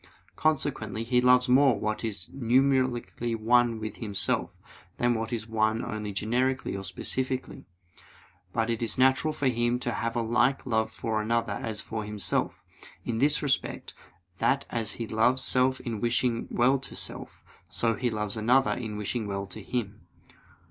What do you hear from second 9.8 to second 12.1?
to have a like love for another as for